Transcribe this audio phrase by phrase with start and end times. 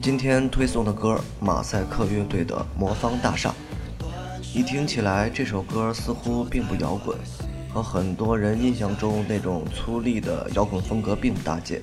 [0.00, 3.50] 今天推送的歌，马赛克乐队的《魔方大厦》。
[4.54, 7.16] 一听起来，这首歌似乎并不摇滚，
[7.72, 11.82] 和很多人印象中那种粗粝的摇滚风格并不搭界。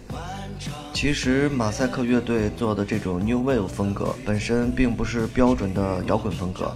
[0.93, 6.73] 其实，马赛克乐队做的这种 New Wave 风格本身并不是标准的摇滚风格，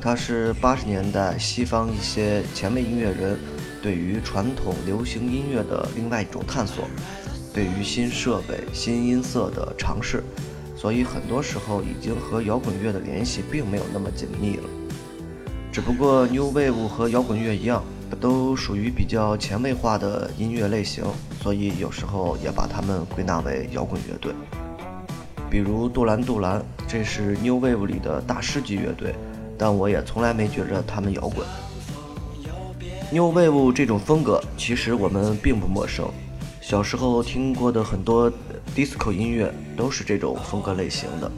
[0.00, 3.38] 它是八十年代西方一些前卫音乐人
[3.82, 6.88] 对于传统流行音乐的另外一种探索，
[7.52, 10.24] 对于新设备、新音色的尝试。
[10.80, 14.62] 所以很多时候已经和摇滚乐的联系并没有那么紧密了。
[15.72, 17.82] 只不过 New Wave 和摇滚乐一样，
[18.20, 21.02] 都属于比较前卫化的音乐类型，
[21.42, 24.32] 所以有时候也把它们归纳为摇滚乐队。
[25.50, 29.12] 比如杜兰杜兰，这是 New Wave 里的大师级乐队，
[29.58, 31.44] 但我也从来没觉着他们摇滚。
[33.10, 36.08] New Wave 这种风格其实我们并不陌生，
[36.60, 38.32] 小时候听过的很多。
[38.76, 41.30] disco 音乐都是这种风格类型的。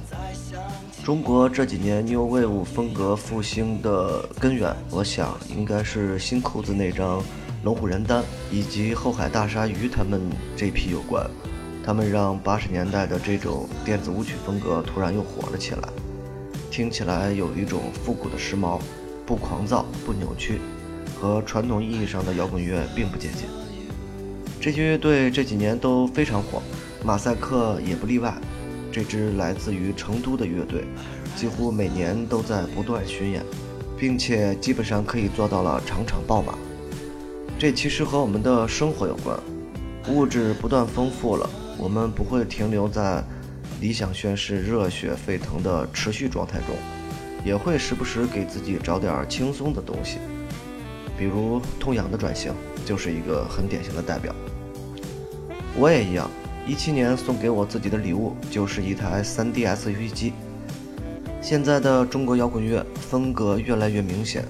[1.04, 7.20] 中国这几年 new wave 风格复兴的根源，我想应该是新裤子那张
[7.62, 10.20] 《龙虎人丹》以及后海大鲨鱼他们
[10.56, 11.28] 这批有关。
[11.84, 15.88] 他们让八十年代的这种电子舞曲风格突然又火了起来，
[16.70, 18.80] 听起来有一种复古的时髦，
[19.26, 20.60] 不狂躁不扭曲，
[21.18, 23.46] 和传统意义上的摇滚乐并不接近。
[24.60, 26.62] 这些乐队这几年都非常火。
[27.04, 28.34] 马赛克也不例外，
[28.92, 30.84] 这支来自于成都的乐队，
[31.34, 33.42] 几乎每年都在不断巡演，
[33.98, 36.54] 并且基本上可以做到了场场爆满。
[37.58, 39.38] 这其实和我们的生活有关，
[40.08, 43.24] 物质不断丰富了，我们不会停留在
[43.80, 46.76] 理想宣誓、热血沸腾的持续状态中，
[47.44, 50.18] 也会时不时给自己找点轻松的东西，
[51.18, 52.52] 比如痛痒的转型
[52.84, 54.34] 就是一个很典型的代表。
[55.76, 56.30] 我也一样。
[56.70, 60.32] 一七年送给我自己的礼物就是一台 3DS 游戏机。
[61.42, 64.44] 现在的中国摇滚乐风格越来越明显，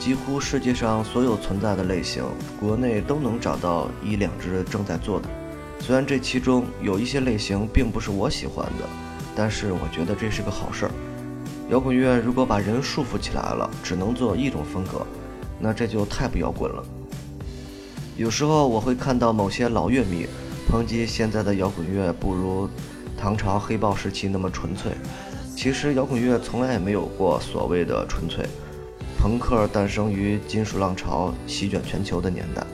[0.00, 2.24] 几乎世界上所有存在的类型，
[2.58, 5.28] 国内都能找到一两支正在做的。
[5.78, 8.88] 虽然这其中有一些类型并不是我喜欢的，
[9.36, 10.90] 但是我觉得这是个好事儿。
[11.70, 15.06] 摇滚乐如果把人束缚起来了，只能做一种风格，
[15.60, 16.84] 那这就太不摇滚了。
[18.16, 20.26] 有时候我会看到某些老乐迷。
[20.70, 22.68] 抨击现在的摇滚乐不如
[23.16, 24.92] 唐朝黑豹时期那么纯粹。
[25.54, 28.44] 其实摇滚乐从来也没有过所谓的纯粹。
[29.18, 32.66] 朋克诞生于金属浪潮席卷全球的年代，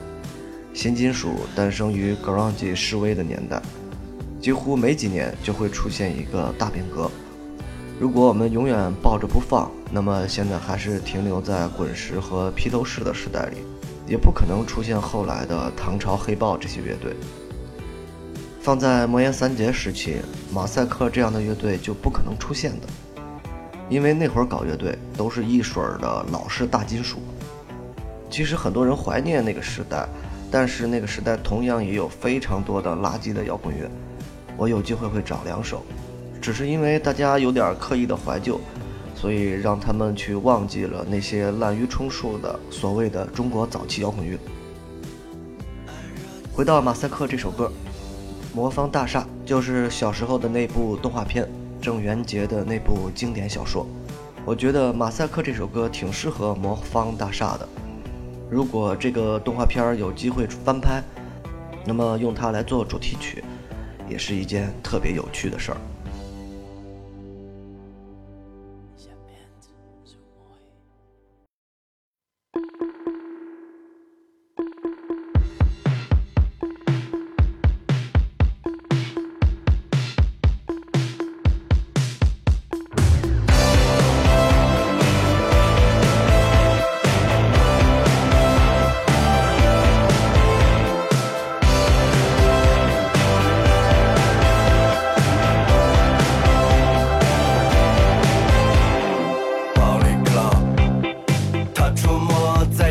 [0.73, 3.61] 新金属诞生于 grunge 示威的年代。
[4.41, 7.11] 几乎没几年就会出现一个大变革。
[7.99, 13.57] 如果我们永远抱着不放，那么现在还是停留在滚石和披头士的时代里，
[14.07, 17.13] 也不可能出现后来的唐朝黑豹这些乐队。
[18.61, 20.17] 放在魔岩三杰时期，
[20.53, 22.87] 马赛克这样的乐队就不可能出现的，
[23.89, 27.19] 因为那会儿搞乐队都是一水儿的老式大金属。
[28.29, 30.05] 其实很多人怀念那个时代，
[30.51, 33.89] 但是那个时代同样也有非常多的垃圾的摇滚乐。
[34.57, 35.81] 我有机会会找两首，
[36.41, 38.59] 只是因为大家有点刻意的怀旧，
[39.15, 44.37] 所以让他们去忘记了那些滥竽充数的所谓的中国早期摇滚乐。
[46.53, 47.71] 回到马赛克这首歌。
[48.59, 51.47] 魔方大厦就是小时候的那部动画片，
[51.81, 53.87] 郑渊洁的那部经典小说。
[54.43, 57.65] 我觉得马赛克这首歌挺适合魔方大厦的。
[58.49, 61.01] 如果这个动画片有机会翻拍，
[61.85, 63.41] 那么用它来做主题曲，
[64.09, 65.77] 也是一件特别有趣的事儿。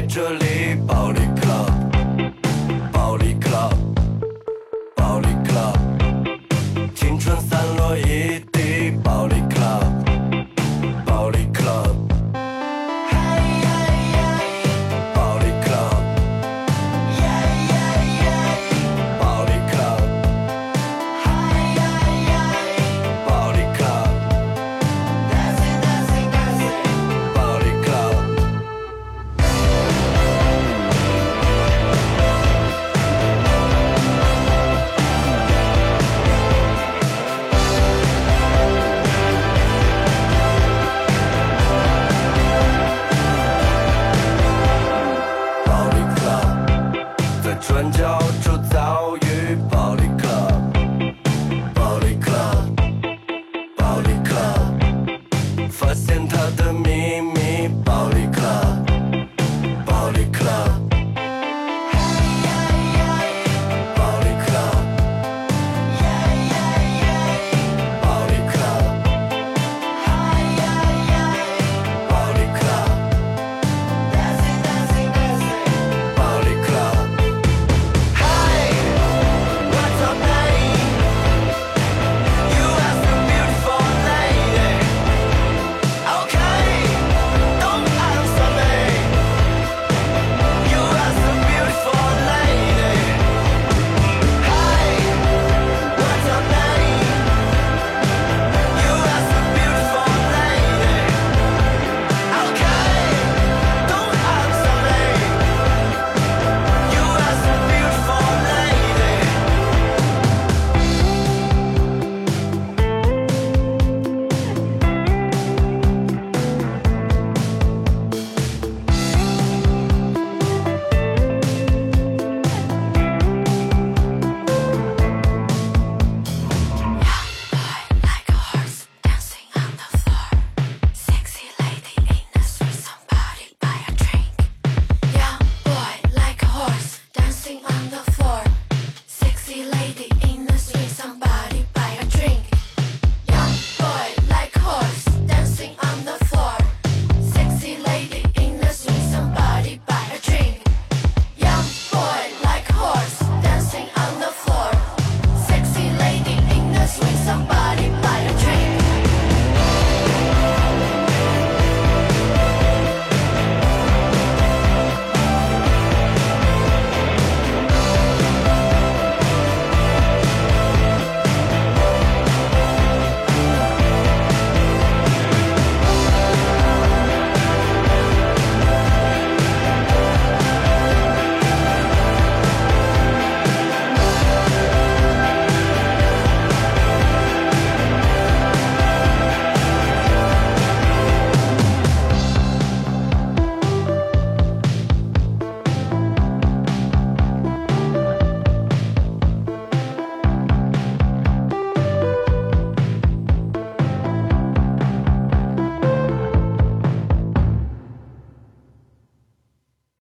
[0.09, 0.48] naturally